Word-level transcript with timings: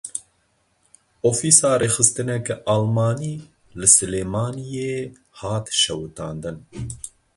Ofîsa 1.29 1.71
rêxistineke 1.81 2.55
Almanî 2.75 3.35
li 3.79 3.87
Silêmaniyê 3.95 4.97
hat 5.39 5.65
şewitandin. 5.81 6.57